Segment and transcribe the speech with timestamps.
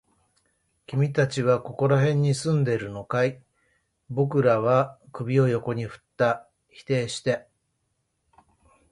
[0.87, 3.39] 君たちはここら辺に住んでいるのかい？
[4.09, 6.49] 僕らは首を横に振った。
[6.71, 7.43] 否定した。